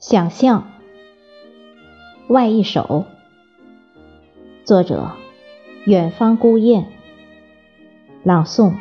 [0.00, 0.70] 想象，
[2.28, 3.04] 外一首。
[4.64, 5.10] 作者：
[5.86, 6.86] 远方孤雁。
[8.22, 8.74] 朗诵：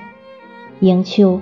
[0.79, 1.41] 迎秋。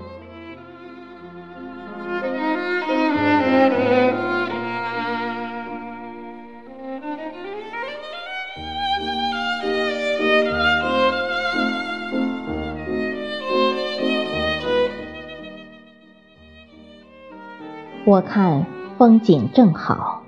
[18.05, 18.74] 我看。
[18.97, 20.23] 风景正好，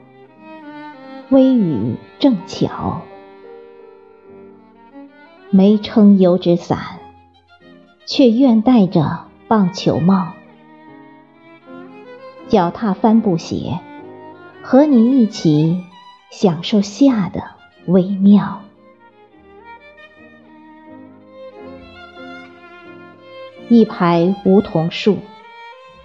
[1.30, 3.02] 微雨正巧，
[5.52, 7.00] 没撑油纸伞，
[8.06, 10.34] 却愿戴着棒球帽，
[12.50, 13.80] 脚踏帆布鞋，
[14.62, 15.82] 和你一起
[16.30, 17.42] 享受夏的
[17.86, 18.64] 微妙。
[23.70, 25.20] 一排梧桐树，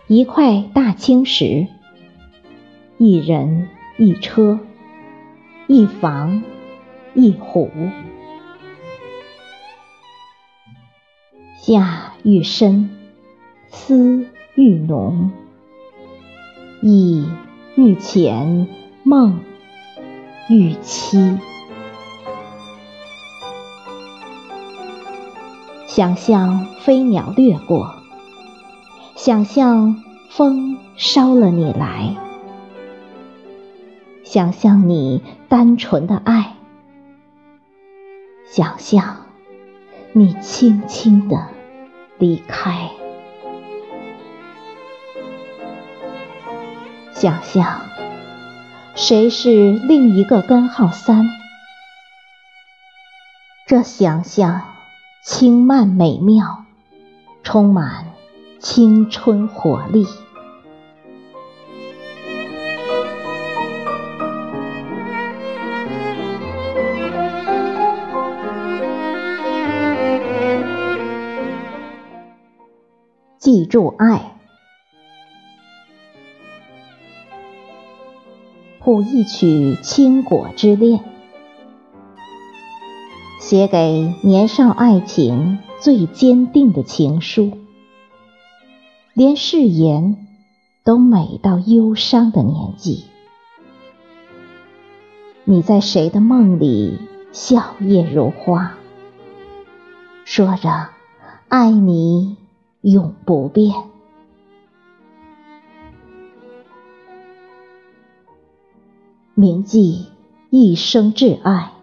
[0.07, 1.67] 一块大青石。
[3.05, 4.61] 一人一车，
[5.67, 6.45] 一房
[7.15, 7.69] 一虎，
[11.61, 12.91] 夏愈深，
[13.73, 15.33] 思愈浓，
[16.81, 17.27] 意
[17.75, 18.69] 愈浅，
[19.03, 19.41] 梦
[20.49, 21.41] 愈凄。
[25.89, 27.97] 想象飞鸟掠过，
[29.17, 30.01] 想象
[30.31, 32.15] 风捎了你来。
[34.33, 36.55] 想象你单纯的爱，
[38.47, 39.27] 想象
[40.13, 41.49] 你轻轻的
[42.17, 42.89] 离开，
[47.13, 47.83] 想象
[48.95, 51.29] 谁是另一个根号三？
[53.67, 54.63] 这想象
[55.23, 56.65] 轻慢美妙，
[57.43, 58.07] 充满
[58.61, 60.07] 青春活力。
[73.53, 74.33] 记住爱，
[78.81, 81.05] 谱一曲倾国之恋，
[83.43, 87.59] 写给年少爱情最坚定的情书，
[89.13, 90.27] 连誓言
[90.83, 93.05] 都美到忧伤的年纪。
[95.45, 96.99] 你在谁的梦里
[97.33, 98.79] 笑靥如花，
[100.25, 100.89] 说着
[101.49, 102.42] 爱你。
[102.83, 103.73] 永不变，
[109.35, 110.09] 铭记
[110.51, 111.75] 一生挚爱，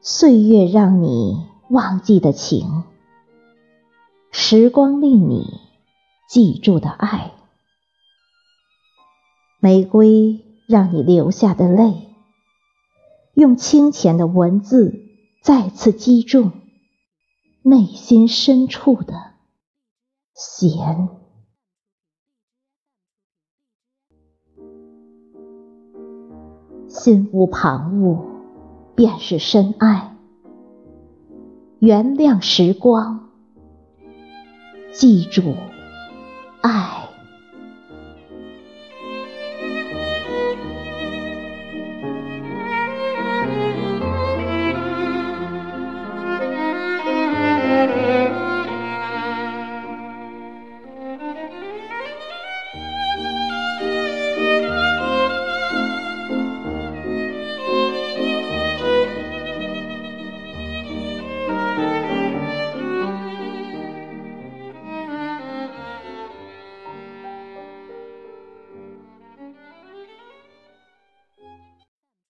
[0.00, 2.84] 岁月让你忘记的情，
[4.30, 5.60] 时光令你
[6.26, 7.32] 记住的爱，
[9.60, 12.08] 玫瑰让你流下的泪，
[13.34, 15.04] 用清浅的文字
[15.42, 16.52] 再次击中。
[17.66, 19.14] 内心深处的
[20.34, 21.08] 弦，
[26.88, 28.22] 心无旁骛
[28.94, 30.14] 便是深爱。
[31.78, 33.30] 原谅时光，
[34.92, 35.54] 记住
[36.60, 37.13] 爱。